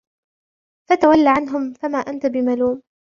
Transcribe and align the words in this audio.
فتول 0.89 1.27
عنهم 1.27 1.73
فما 1.73 1.97
أنت 1.97 2.25
بملوم 2.25 2.81